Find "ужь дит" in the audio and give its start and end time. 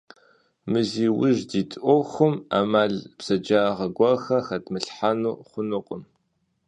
1.25-1.71